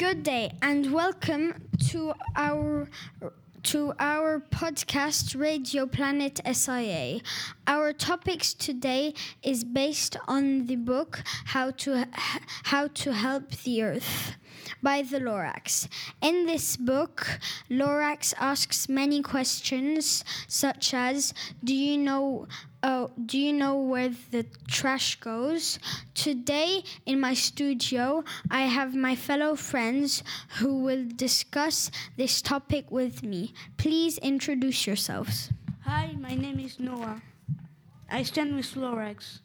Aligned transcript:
Good 0.00 0.22
day 0.22 0.52
and 0.62 0.94
welcome 0.94 1.68
to 1.90 2.14
our 2.34 2.88
to 3.64 3.92
our 3.98 4.40
podcast 4.40 5.38
Radio 5.38 5.84
Planet 5.84 6.40
SIA. 6.50 7.20
Our 7.66 7.92
topics 7.92 8.54
today 8.54 9.12
is 9.42 9.62
based 9.62 10.16
on 10.26 10.64
the 10.68 10.76
book 10.76 11.22
How 11.44 11.72
to 11.82 12.06
How 12.14 12.86
to 12.86 13.12
Help 13.12 13.50
the 13.50 13.82
Earth 13.82 14.36
by 14.82 15.02
the 15.02 15.18
Lorax. 15.18 15.88
In 16.20 16.46
this 16.46 16.76
book, 16.76 17.40
Lorax 17.70 18.34
asks 18.38 18.88
many 18.88 19.22
questions 19.22 20.24
such 20.48 20.94
as 20.94 21.34
do 21.62 21.74
you 21.74 21.98
know 21.98 22.46
Oh, 22.82 23.10
do 23.26 23.38
you 23.38 23.52
know 23.52 23.76
where 23.76 24.08
the 24.30 24.46
trash 24.66 25.20
goes? 25.20 25.78
Today 26.14 26.82
in 27.04 27.20
my 27.20 27.34
studio, 27.34 28.24
I 28.50 28.62
have 28.62 28.94
my 28.94 29.14
fellow 29.14 29.54
friends 29.54 30.22
who 30.58 30.78
will 30.78 31.04
discuss 31.14 31.90
this 32.16 32.40
topic 32.40 32.90
with 32.90 33.22
me. 33.22 33.52
Please 33.76 34.16
introduce 34.18 34.86
yourselves. 34.86 35.50
Hi, 35.84 36.16
my 36.18 36.34
name 36.34 36.58
is 36.58 36.80
Noah. 36.80 37.20
I 38.10 38.22
stand 38.22 38.56
with 38.56 38.74
Lorax. 38.74 39.40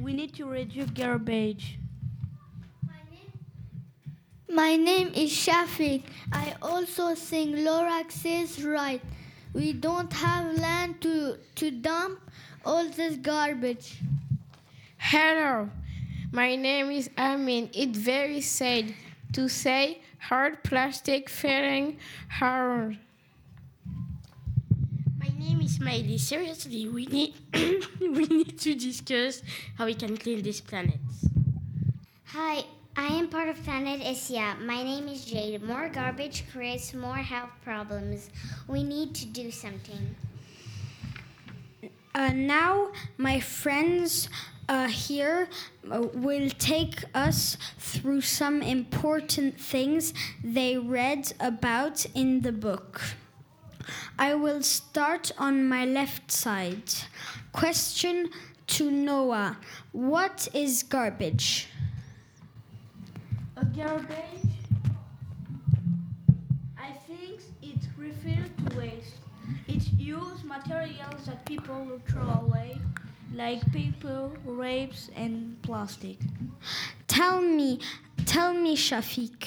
We 0.00 0.14
need 0.14 0.34
to 0.36 0.46
reduce 0.46 0.88
garbage. 0.90 1.78
My 4.48 4.76
name 4.76 5.08
is 5.14 5.32
Chafic. 5.32 6.04
I 6.32 6.54
also 6.62 7.14
sing 7.14 7.52
Lorax 7.52 8.24
is 8.24 8.64
right. 8.64 9.02
We 9.52 9.72
don't 9.72 10.12
have 10.12 10.56
land 10.58 11.00
to, 11.00 11.38
to 11.56 11.70
dump 11.70 12.20
all 12.64 12.88
this 12.88 13.16
garbage. 13.16 14.00
Hello, 14.98 15.68
my 16.30 16.54
name 16.54 16.90
is 16.92 17.10
Amin. 17.18 17.70
It's 17.74 17.98
very 17.98 18.40
sad 18.40 18.94
to 19.32 19.48
say 19.48 20.00
hard 20.18 20.62
plastic 20.62 21.28
feeling 21.28 21.98
hard. 22.28 22.98
My 25.18 25.28
name 25.38 25.60
is 25.60 25.80
Miley. 25.80 26.18
Seriously, 26.18 26.88
we 26.88 27.06
need 27.06 27.34
we 28.00 28.26
need 28.26 28.58
to 28.60 28.74
discuss 28.74 29.42
how 29.76 29.86
we 29.86 29.94
can 29.94 30.16
clean 30.16 30.42
this 30.42 30.60
planet. 30.60 31.00
Hi, 32.26 32.64
I 32.98 33.08
am 33.08 33.28
part 33.28 33.50
of 33.50 33.62
Planet 33.62 34.00
Isia. 34.00 34.58
My 34.58 34.82
name 34.82 35.06
is 35.08 35.26
Jade. 35.26 35.62
More 35.62 35.90
garbage 35.90 36.44
creates 36.50 36.94
more 36.94 37.18
health 37.18 37.50
problems. 37.62 38.30
We 38.68 38.82
need 38.82 39.14
to 39.16 39.26
do 39.26 39.50
something. 39.50 40.16
Uh, 42.14 42.32
now, 42.32 42.92
my 43.18 43.38
friends 43.38 44.30
uh, 44.70 44.86
here 44.88 45.50
uh, 45.92 46.06
will 46.14 46.48
take 46.48 47.04
us 47.14 47.58
through 47.78 48.22
some 48.22 48.62
important 48.62 49.60
things 49.60 50.14
they 50.42 50.78
read 50.78 51.34
about 51.38 52.06
in 52.14 52.40
the 52.40 52.52
book. 52.52 53.02
I 54.18 54.32
will 54.36 54.62
start 54.62 55.32
on 55.36 55.68
my 55.68 55.84
left 55.84 56.32
side. 56.32 56.94
Question 57.52 58.30
to 58.68 58.90
Noah 58.90 59.58
What 59.92 60.48
is 60.54 60.82
garbage? 60.82 61.68
A 63.58 63.64
garbage? 63.64 64.10
I 66.78 66.92
think 67.06 67.40
it 67.62 67.78
refers 67.96 68.50
to 68.58 68.76
waste. 68.78 69.16
It 69.66 69.82
uses 69.98 70.44
materials 70.44 71.24
that 71.26 71.44
people 71.46 71.84
will 71.84 72.00
throw 72.06 72.46
away, 72.46 72.78
like 73.34 73.60
paper, 73.72 74.30
rapes, 74.44 75.08
and 75.16 75.56
plastic. 75.62 76.18
Tell 77.08 77.40
me, 77.40 77.80
tell 78.26 78.52
me, 78.52 78.76
Chafic, 78.76 79.46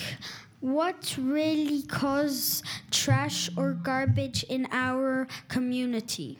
what 0.59 1.15
really 1.19 1.83
causes 1.83 2.63
trash 2.89 3.49
or 3.55 3.73
garbage 3.73 4.43
in 4.43 4.67
our 4.71 5.27
community? 5.49 6.39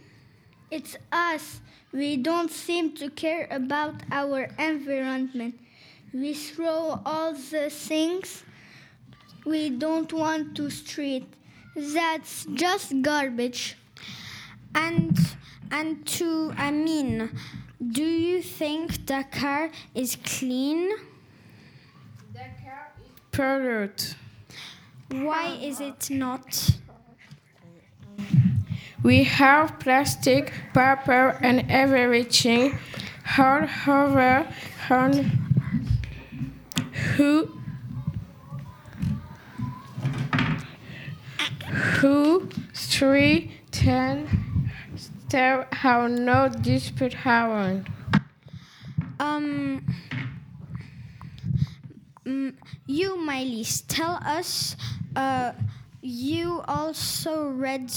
It's 0.72 0.98
us. 1.12 1.62
We 1.92 2.18
don't 2.18 2.52
seem 2.52 2.96
to 2.98 3.10
care 3.10 3.48
about 3.52 4.02
our 4.12 4.50
environment. 4.58 5.60
We 6.14 6.34
throw 6.34 7.02
all 7.06 7.34
the 7.34 7.70
things 7.70 8.44
we 9.46 9.70
don't 9.70 10.12
want 10.12 10.56
to 10.58 10.70
street. 10.70 11.28
That's 11.76 12.46
just 12.54 13.02
garbage. 13.02 13.78
And 14.74 15.18
and 15.72 16.06
to 16.18 16.52
Amin, 16.58 17.30
do 17.92 18.04
you 18.04 18.42
think 18.42 19.06
Dakar 19.06 19.70
is 19.94 20.18
clean? 20.24 20.90
Dakar 22.34 22.92
is 23.04 23.12
polluted. 23.32 24.16
Why 25.12 25.58
is 25.62 25.80
it 25.80 26.10
not? 26.10 26.72
We 29.04 29.24
have 29.24 29.80
plastic, 29.80 30.52
paper, 30.74 31.38
and 31.42 31.66
everything 31.70 32.78
all 33.38 33.68
over 33.88 34.48
on 34.90 35.49
who 37.20 37.52
who 42.00 42.48
three 42.74 43.52
ten 43.72 44.72
still 44.96 45.66
have 45.74 46.10
no 46.10 46.48
dispute 46.48 47.14
haven't. 47.14 47.86
Um, 49.20 49.84
you, 52.88 53.18
Maelys, 53.18 53.84
tell 53.90 54.20
us. 54.24 54.78
Uh, 55.14 55.52
you 56.02 56.64
also 56.70 57.50
read 57.50 57.92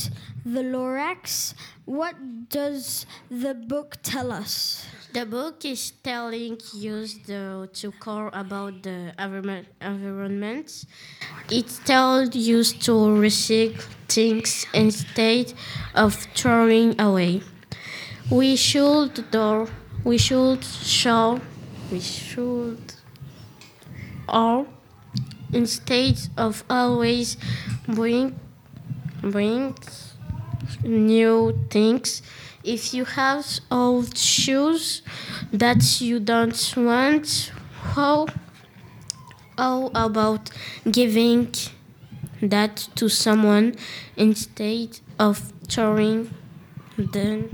the 0.45 0.63
Lorax. 0.63 1.55
What 1.85 2.49
does 2.49 3.07
the 3.31 3.55
book 3.55 3.99
tell 4.03 4.33
us? 4.33 4.85
The 5.13 5.27
book 5.27 5.65
is 5.65 5.93
telling 6.03 6.59
you 6.73 7.07
the, 7.27 7.69
to 7.75 7.93
care 7.93 8.29
about 8.33 8.83
the 8.83 9.13
environment. 9.19 10.87
It 11.51 11.69
tells 11.85 12.35
you 12.35 12.65
to 12.65 12.93
recycle 12.93 13.83
things 14.09 14.67
instead 14.73 15.53
of 15.95 16.15
throwing 16.35 16.99
away. 17.01 17.43
We 18.31 18.57
should 18.57 19.31
do, 19.31 19.69
we 20.05 20.19
should 20.19 20.65
show, 20.65 21.41
we 21.91 22.01
should 22.01 22.95
all 24.29 24.67
instead 25.53 26.19
of 26.37 26.65
always 26.71 27.37
bring 27.87 28.39
bring 29.23 29.75
new 30.83 31.59
things 31.71 32.23
if 32.65 32.95
you 32.95 33.05
have 33.05 33.47
old 33.71 34.17
shoes 34.17 35.03
that 35.53 36.01
you 36.01 36.21
don't 36.21 36.75
want 36.77 37.53
how 37.95 38.27
how 39.59 39.91
about 39.95 40.51
giving 40.91 41.53
that 42.41 42.77
to 42.97 43.09
someone 43.09 43.75
instead 44.17 44.99
of 45.19 45.53
throwing 45.69 46.31
them, 46.97 47.51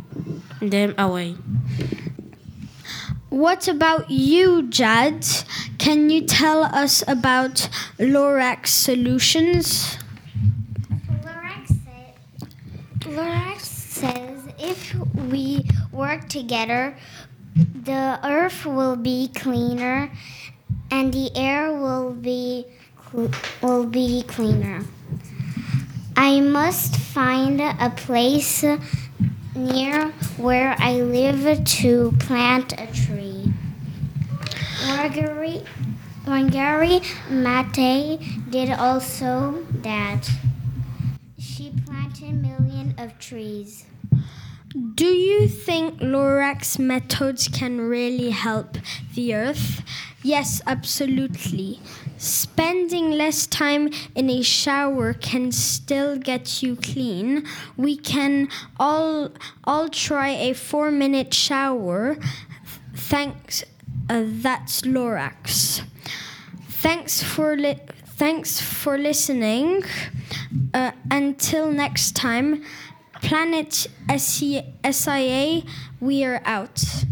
them 0.61 0.95
away 0.99 1.37
What 3.31 3.69
about 3.69 4.11
you, 4.11 4.69
Jade? 4.69 5.27
Can 5.79 6.11
you 6.11 6.23
tell 6.23 6.63
us 6.65 7.03
about 7.07 7.69
Lorax 7.99 8.69
solutions? 8.69 9.99
Lorax, 11.25 11.69
sa- 11.69 13.09
Lorax 13.11 13.61
says 13.61 14.41
if 14.59 14.95
we 15.31 15.65
work 15.93 16.29
together, 16.29 16.97
the 17.55 18.19
earth 18.25 18.65
will 18.65 18.97
be 18.97 19.29
cleaner 19.35 20.11
and 20.91 21.13
the 21.13 21.31
air 21.37 21.73
will 21.73 22.13
be 22.13 22.67
will 23.63 23.87
be 23.87 24.23
cleaner. 24.23 24.85
I 26.17 26.41
must 26.41 26.97
find 26.97 27.61
a 27.61 27.91
place 27.97 28.65
near 29.55 30.11
where 30.37 30.77
I 30.79 31.01
live 31.01 31.65
to 31.65 32.13
plant 32.19 32.73
a 32.73 32.87
tree. 32.89 33.53
Marguerite, 34.87 35.65
Marguerite 36.27 37.15
Mate 37.31 38.21
did 38.51 38.71
also 38.71 39.65
that. 39.83 40.31
She 41.39 41.73
planted 41.87 42.43
millions 42.43 42.95
of 42.99 43.19
trees. 43.19 43.85
Do 44.95 45.07
you 45.07 45.49
think 45.49 46.01
Lorax 46.01 46.79
methods 46.79 47.49
can 47.49 47.81
really 47.81 48.31
help 48.31 48.77
the 49.15 49.35
earth? 49.35 49.83
Yes, 50.23 50.61
absolutely. 50.67 51.81
Spending 52.19 53.13
less 53.13 53.47
time 53.47 53.91
in 54.15 54.29
a 54.29 54.43
shower 54.43 55.15
can 55.15 55.53
still 55.53 56.19
get 56.19 56.63
you 56.63 56.77
clean. 56.77 57.47
We 57.77 57.97
can 57.97 58.49
all 58.79 59.31
all 59.65 59.89
try 59.89 60.31
a 60.31 60.51
4-minute 60.51 61.33
shower. 61.33 62.19
Thanks 62.95 63.65
uh, 64.11 64.25
that's 64.27 64.83
Lorax. 64.83 65.83
Thanks 66.69 67.23
for 67.23 67.57
li- 67.57 67.81
thanks 68.05 68.61
for 68.61 68.99
listening. 68.99 69.85
Uh, 70.75 70.93
until 71.11 71.71
next 71.71 72.17
time, 72.17 72.65
Planet 73.21 73.87
SIA, 74.17 75.63
we 76.01 76.25
are 76.25 76.41
out. 76.45 77.05